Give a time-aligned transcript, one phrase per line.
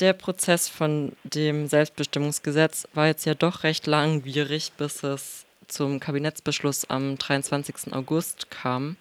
[0.00, 6.84] Der Prozess von dem Selbstbestimmungsgesetz war jetzt ja doch recht langwierig, bis es zum Kabinettsbeschluss
[6.90, 7.94] am 23.
[7.94, 8.96] August kam.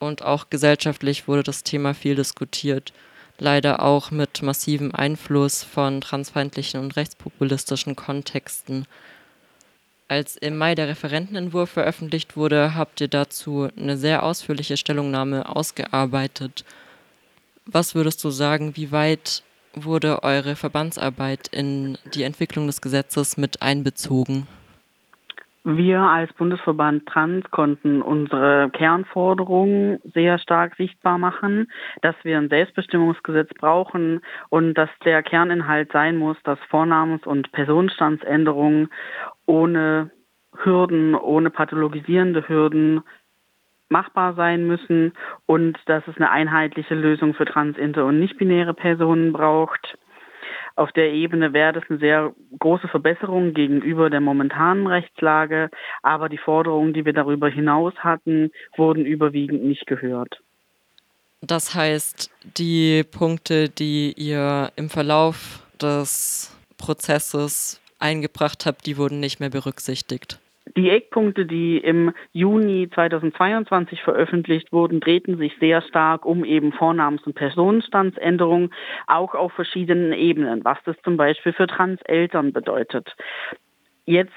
[0.00, 2.92] Und auch gesellschaftlich wurde das Thema viel diskutiert.
[3.38, 8.86] Leider auch mit massivem Einfluss von transfeindlichen und rechtspopulistischen Kontexten.
[10.08, 16.64] Als im Mai der Referentenentwurf veröffentlicht wurde, habt ihr dazu eine sehr ausführliche Stellungnahme ausgearbeitet.
[17.66, 19.44] Was würdest du sagen, wie weit
[19.74, 24.46] wurde eure Verbandsarbeit in die Entwicklung des Gesetzes mit einbezogen?
[25.64, 33.50] Wir als Bundesverband Trans konnten unsere Kernforderungen sehr stark sichtbar machen, dass wir ein Selbstbestimmungsgesetz
[33.60, 38.88] brauchen und dass der Kerninhalt sein muss, dass Vornamens- und Personenstandsänderungen
[39.46, 40.10] ohne
[40.64, 43.02] Hürden, ohne pathologisierende Hürden
[43.92, 45.12] machbar sein müssen
[45.46, 49.96] und dass es eine einheitliche Lösung für trans, inter und nicht-binäre Personen braucht.
[50.74, 55.70] Auf der Ebene wäre das eine sehr große Verbesserung gegenüber der momentanen Rechtslage,
[56.02, 60.40] aber die Forderungen, die wir darüber hinaus hatten, wurden überwiegend nicht gehört.
[61.42, 69.40] Das heißt, die Punkte, die ihr im Verlauf des Prozesses eingebracht habt, die wurden nicht
[69.40, 70.38] mehr berücksichtigt.
[70.76, 77.24] Die Eckpunkte, die im Juni 2022 veröffentlicht wurden, drehten sich sehr stark um eben Vornamens-
[77.24, 78.72] und Personenstandsänderungen,
[79.06, 83.14] auch auf verschiedenen Ebenen, was das zum Beispiel für Transeltern bedeutet.
[84.06, 84.32] Jetzt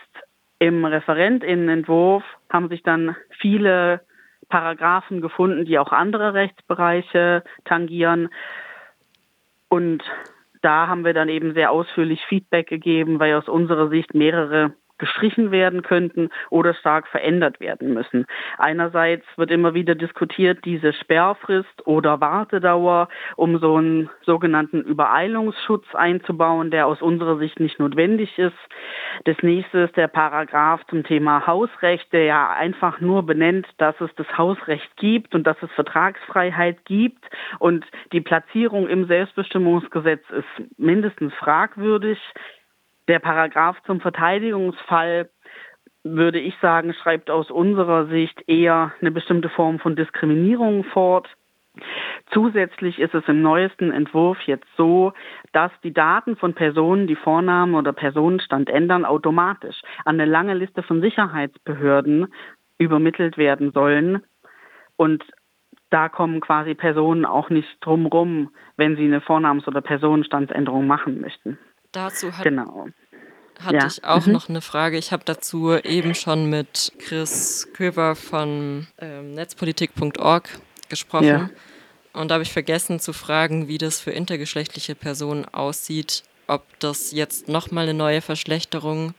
[0.60, 4.02] im Referentinnenentwurf haben sich dann viele
[4.50, 8.30] Paragraphen gefunden, die auch andere Rechtsbereiche tangieren.
[9.70, 10.04] Und
[10.62, 15.52] da haben wir dann eben sehr ausführlich Feedback gegeben, weil aus unserer Sicht mehrere gestrichen
[15.52, 18.26] werden könnten oder stark verändert werden müssen.
[18.58, 26.72] Einerseits wird immer wieder diskutiert, diese Sperrfrist oder Wartedauer, um so einen sogenannten Übereilungsschutz einzubauen,
[26.72, 28.56] der aus unserer Sicht nicht notwendig ist.
[29.26, 34.14] Das nächste ist der Paragraph zum Thema Hausrecht, der ja einfach nur benennt, dass es
[34.16, 37.24] das Hausrecht gibt und dass es Vertragsfreiheit gibt
[37.60, 42.20] und die Platzierung im Selbstbestimmungsgesetz ist mindestens fragwürdig.
[43.08, 45.30] Der Paragraph zum Verteidigungsfall
[46.04, 51.28] würde ich sagen, schreibt aus unserer Sicht eher eine bestimmte Form von Diskriminierung fort.
[52.32, 55.14] Zusätzlich ist es im neuesten Entwurf jetzt so,
[55.52, 60.84] dass die Daten von Personen, die Vornamen oder Personenstand ändern, automatisch an eine lange Liste
[60.84, 62.28] von Sicherheitsbehörden
[62.78, 64.24] übermittelt werden sollen.
[64.96, 65.24] Und
[65.90, 71.58] da kommen quasi Personen auch nicht drumrum, wenn sie eine Vornamens- oder Personenstandsänderung machen möchten.
[71.96, 72.88] Dazu hat, genau.
[73.62, 73.88] hatte ja.
[73.88, 74.34] ich auch mhm.
[74.34, 74.98] noch eine Frage.
[74.98, 80.50] Ich habe dazu eben schon mit Chris Köber von ähm, netzpolitik.org
[80.90, 81.26] gesprochen.
[81.26, 81.50] Ja.
[82.14, 87.12] Und da habe ich vergessen zu fragen, wie das für intergeschlechtliche Personen aussieht, ob das
[87.12, 89.14] jetzt nochmal eine neue Verschlechterung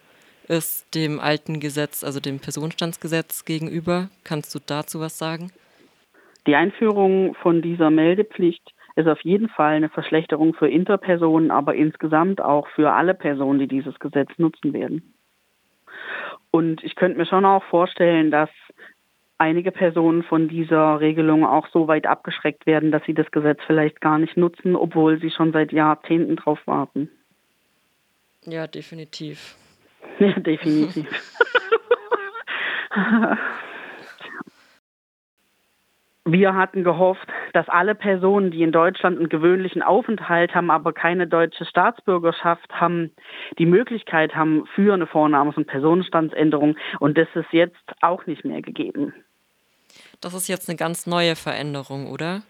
[0.49, 4.11] ist dem alten Gesetz, also dem Personenstandsgesetz gegenüber.
[4.23, 5.51] Kannst du dazu was sagen?
[6.47, 12.41] Die Einführung von dieser Meldepflicht ist auf jeden Fall eine Verschlechterung für Interpersonen, aber insgesamt
[12.41, 15.15] auch für alle Personen, die dieses Gesetz nutzen werden.
[16.51, 18.49] Und ich könnte mir schon auch vorstellen, dass
[19.39, 24.01] einige Personen von dieser Regelung auch so weit abgeschreckt werden, dass sie das Gesetz vielleicht
[24.01, 27.11] gar nicht nutzen, obwohl sie schon seit Jahrzehnten drauf warten.
[28.45, 29.57] Ja, definitiv.
[30.19, 31.07] Ja, definitiv.
[36.25, 41.27] Wir hatten gehofft, dass alle Personen, die in Deutschland einen gewöhnlichen Aufenthalt haben, aber keine
[41.27, 43.13] deutsche Staatsbürgerschaft haben,
[43.59, 46.77] die Möglichkeit haben für eine Vornamens- und Personenstandsänderung.
[47.01, 49.15] Und das ist jetzt auch nicht mehr gegeben.
[50.21, 52.43] Das ist jetzt eine ganz neue Veränderung, oder?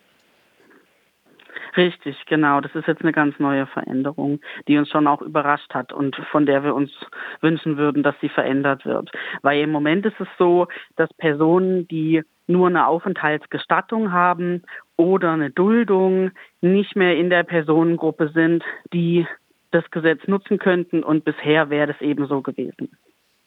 [1.77, 2.61] Richtig, genau.
[2.61, 6.47] Das ist jetzt eine ganz neue Veränderung, die uns schon auch überrascht hat und von
[6.47, 6.91] der wir uns
[7.43, 9.13] wünschen würden, dass sie verändert wird.
[9.43, 10.67] Weil im Moment ist es so,
[10.97, 14.63] dass Personen, die nur eine Aufenthaltsgestattung haben
[14.97, 16.31] oder eine Duldung,
[16.61, 19.27] nicht mehr in der Personengruppe sind, die
[19.71, 21.03] das Gesetz nutzen könnten.
[21.03, 22.97] Und bisher wäre das eben so gewesen.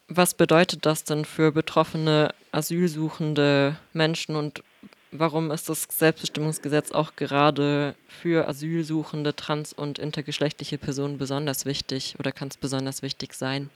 [0.08, 4.64] Was bedeutet das denn für betroffene asylsuchende Menschen und
[5.12, 12.32] warum ist das Selbstbestimmungsgesetz auch gerade für asylsuchende trans- und intergeschlechtliche Personen besonders wichtig oder
[12.32, 13.70] kann es besonders wichtig sein?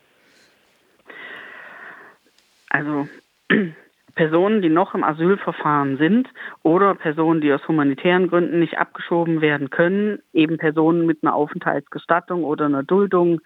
[2.70, 3.08] Also
[4.15, 6.27] Personen, die noch im Asylverfahren sind
[6.62, 12.44] oder Personen, die aus humanitären Gründen nicht abgeschoben werden können, eben Personen mit einer Aufenthaltsgestattung
[12.44, 13.42] oder einer Duldung,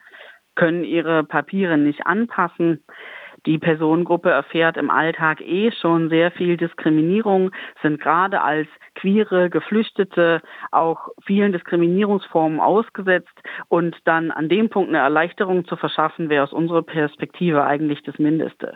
[0.56, 2.84] können ihre Papiere nicht anpassen.
[3.46, 10.42] Die Personengruppe erfährt im Alltag eh schon sehr viel Diskriminierung, sind gerade als queere, Geflüchtete
[10.72, 16.52] auch vielen Diskriminierungsformen ausgesetzt und dann an dem Punkt eine Erleichterung zu verschaffen, wäre aus
[16.52, 18.76] unserer Perspektive eigentlich das Mindeste.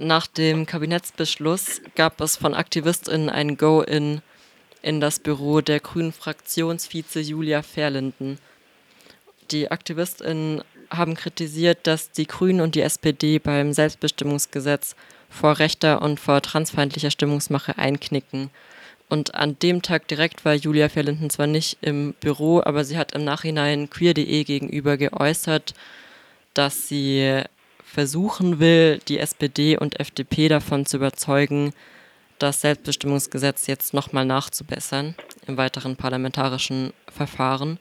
[0.00, 4.22] Nach dem Kabinettsbeschluss gab es von AktivistInnen ein Go-In
[4.80, 8.38] in das Büro der grünen Fraktionsvize Julia Verlinden.
[9.50, 14.94] Die AktivistInnen haben kritisiert, dass die Grünen und die SPD beim Selbstbestimmungsgesetz
[15.28, 18.50] vor rechter und vor transfeindlicher Stimmungsmache einknicken.
[19.08, 23.12] Und an dem Tag direkt war Julia Verlinden zwar nicht im Büro, aber sie hat
[23.12, 25.74] im Nachhinein queer.de gegenüber geäußert,
[26.54, 27.42] dass sie
[27.88, 31.72] versuchen will, die SPD und FDP davon zu überzeugen,
[32.38, 35.14] das Selbstbestimmungsgesetz jetzt nochmal nachzubessern
[35.46, 37.78] im weiteren parlamentarischen Verfahren.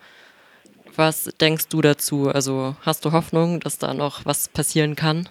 [0.95, 2.29] Was denkst du dazu?
[2.29, 5.29] Also hast du Hoffnung, dass da noch was passieren kann?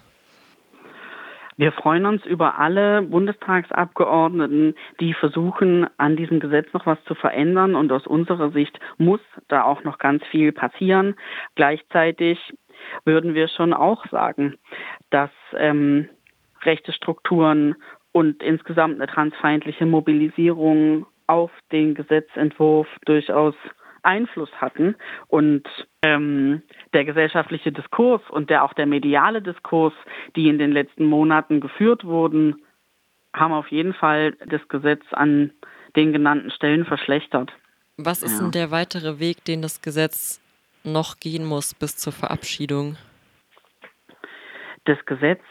[1.57, 7.75] Wir freuen uns über alle Bundestagsabgeordneten, die versuchen, an diesem Gesetz noch was zu verändern.
[7.75, 11.15] Und aus unserer Sicht muss da auch noch ganz viel passieren.
[11.55, 12.37] Gleichzeitig
[13.05, 14.55] würden wir schon auch sagen,
[15.09, 16.09] dass ähm,
[16.63, 17.75] rechte Strukturen
[18.11, 23.55] und insgesamt eine transfeindliche Mobilisierung auf den Gesetzentwurf durchaus
[24.03, 24.95] Einfluss hatten
[25.27, 25.67] und
[26.01, 26.61] ähm,
[26.93, 29.93] der gesellschaftliche Diskurs und der auch der mediale Diskurs,
[30.35, 32.55] die in den letzten Monaten geführt wurden,
[33.33, 35.51] haben auf jeden Fall das Gesetz an
[35.95, 37.51] den genannten Stellen verschlechtert.
[37.97, 38.43] Was ist ja.
[38.43, 40.41] denn der weitere Weg, den das Gesetz
[40.91, 42.97] noch gehen muss bis zur Verabschiedung?
[44.85, 45.41] Das Gesetz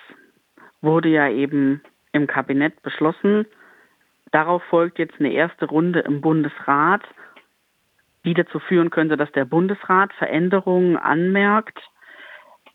[0.80, 3.46] wurde ja eben im Kabinett beschlossen.
[4.32, 7.02] Darauf folgt jetzt eine erste Runde im Bundesrat,
[8.24, 11.78] die dazu führen könnte, dass der Bundesrat Veränderungen anmerkt.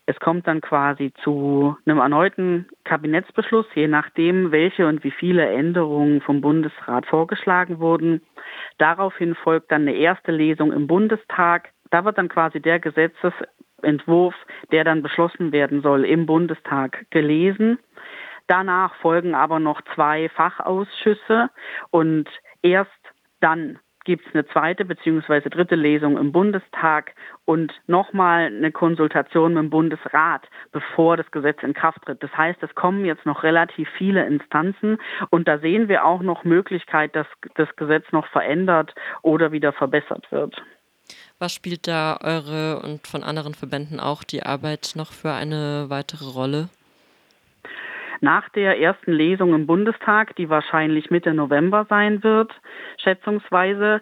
[0.06, 6.20] Es kommt dann quasi zu einem erneuten Kabinettsbeschluss, je nachdem, welche und wie viele Änderungen
[6.20, 8.22] vom Bundesrat vorgeschlagen wurden.
[8.78, 11.71] Daraufhin folgt dann eine erste Lesung im Bundestag.
[11.92, 14.34] Da wird dann quasi der Gesetzesentwurf,
[14.72, 17.78] der dann beschlossen werden soll, im Bundestag gelesen.
[18.46, 21.50] Danach folgen aber noch zwei Fachausschüsse
[21.90, 22.28] und
[22.62, 22.90] erst
[23.40, 25.50] dann gibt es eine zweite bzw.
[25.50, 31.74] dritte Lesung im Bundestag und nochmal eine Konsultation mit dem Bundesrat, bevor das Gesetz in
[31.74, 32.22] Kraft tritt.
[32.22, 34.98] Das heißt, es kommen jetzt noch relativ viele Instanzen
[35.28, 40.26] und da sehen wir auch noch Möglichkeit, dass das Gesetz noch verändert oder wieder verbessert
[40.32, 40.60] wird.
[41.42, 46.24] Was spielt da eure und von anderen Verbänden auch die Arbeit noch für eine weitere
[46.24, 46.68] Rolle?
[48.20, 52.52] Nach der ersten Lesung im Bundestag, die wahrscheinlich Mitte November sein wird,
[52.96, 54.00] schätzungsweise,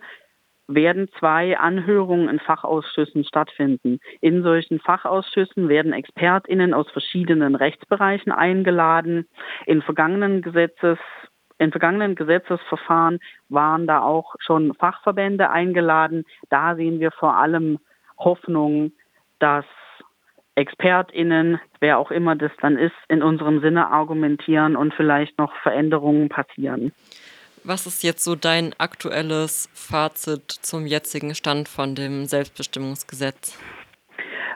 [0.68, 4.00] werden zwei Anhörungen in Fachausschüssen stattfinden.
[4.20, 9.26] In solchen Fachausschüssen werden ExpertInnen aus verschiedenen Rechtsbereichen eingeladen.
[9.64, 10.98] In vergangenen Gesetzes
[11.60, 13.20] in vergangenen Gesetzesverfahren
[13.50, 16.24] waren da auch schon Fachverbände eingeladen.
[16.48, 17.78] Da sehen wir vor allem
[18.18, 18.92] Hoffnung,
[19.38, 19.66] dass
[20.54, 26.30] ExpertInnen, wer auch immer das dann ist, in unserem Sinne argumentieren und vielleicht noch Veränderungen
[26.30, 26.92] passieren.
[27.62, 33.58] Was ist jetzt so dein aktuelles Fazit zum jetzigen Stand von dem Selbstbestimmungsgesetz?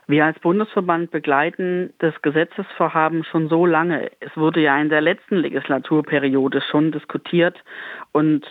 [0.06, 4.11] Wir als Bundesverband begleiten das Gesetzesvorhaben schon so lange.
[4.21, 7.62] Es wurde ja in der letzten Legislaturperiode schon diskutiert
[8.12, 8.47] und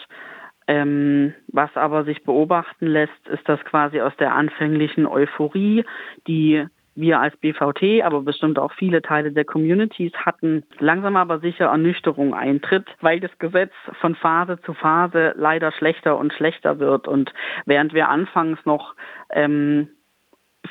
[0.67, 5.83] ähm, was aber sich beobachten lässt, ist, dass quasi aus der anfänglichen Euphorie,
[6.27, 6.65] die
[6.95, 12.33] wir als BVT, aber bestimmt auch viele Teile der Communities hatten, langsam aber sicher Ernüchterung
[12.33, 17.07] eintritt, weil das Gesetz von Phase zu Phase leider schlechter und schlechter wird.
[17.07, 17.33] Und
[17.65, 18.95] während wir anfangs noch
[19.31, 19.89] ähm,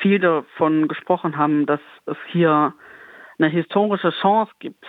[0.02, 2.74] viel davon gesprochen haben, dass es hier
[3.38, 4.84] eine historische Chance gibt,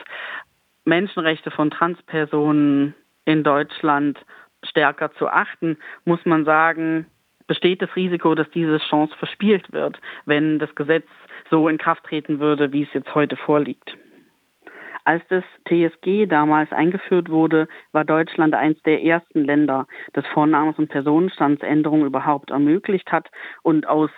[0.86, 2.94] Menschenrechte von Transpersonen
[3.26, 4.20] in Deutschland
[4.64, 7.06] stärker zu achten, muss man sagen,
[7.48, 11.08] besteht das Risiko, dass diese Chance verspielt wird, wenn das Gesetz
[11.50, 13.98] so in Kraft treten würde, wie es jetzt heute vorliegt.
[15.06, 20.88] Als das TSG damals eingeführt wurde, war Deutschland eines der ersten Länder, das Vornamens- und
[20.88, 23.30] Personenstandsänderungen überhaupt ermöglicht hat
[23.64, 24.12] und aus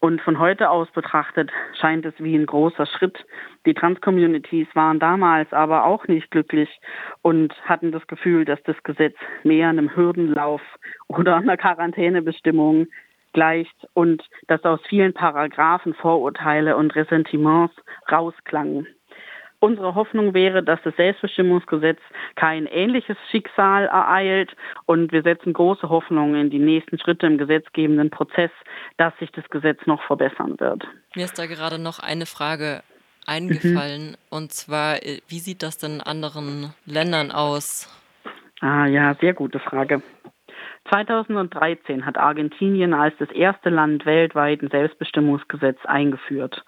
[0.00, 1.50] und von heute aus betrachtet
[1.80, 3.24] scheint es wie ein großer Schritt.
[3.64, 6.68] Die Trans-Communities waren damals aber auch nicht glücklich
[7.22, 10.60] und hatten das Gefühl, dass das Gesetz mehr einem Hürdenlauf
[11.08, 12.86] oder einer Quarantänebestimmung
[13.32, 17.74] gleicht und dass aus vielen Paragraphen Vorurteile und Ressentiments
[18.10, 18.86] rausklangen.
[19.66, 21.98] Unsere Hoffnung wäre, dass das Selbstbestimmungsgesetz
[22.36, 24.54] kein ähnliches Schicksal ereilt
[24.84, 28.52] und wir setzen große Hoffnungen in die nächsten Schritte im gesetzgebenden Prozess,
[28.96, 30.86] dass sich das Gesetz noch verbessern wird.
[31.16, 32.84] Mir ist da gerade noch eine Frage
[33.26, 34.10] eingefallen.
[34.10, 34.16] Mhm.
[34.30, 37.92] Und zwar, äh, wie sieht das denn in anderen Ländern aus?
[38.60, 40.00] Ah ja, sehr gute Frage.
[40.90, 46.64] 2013 hat Argentinien als das erste Land weltweit ein Selbstbestimmungsgesetz eingeführt.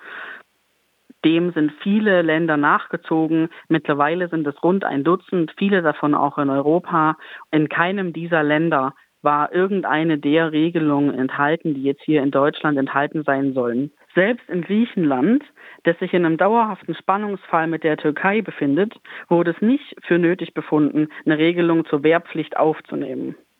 [1.25, 3.49] Dem sind viele Länder nachgezogen.
[3.69, 7.17] Mittlerweile sind es rund ein Dutzend, viele davon auch in Europa.
[7.51, 13.25] In keinem dieser Länder war irgendeine der Regelungen enthalten, die jetzt hier in Deutschland enthalten
[13.25, 13.91] sein sollen.
[14.15, 15.43] Selbst in Griechenland,
[15.83, 18.95] das sich in einem dauerhaften Spannungsfall mit der Türkei befindet,
[19.29, 23.35] wurde es nicht für nötig befunden, eine Regelung zur Wehrpflicht aufzunehmen.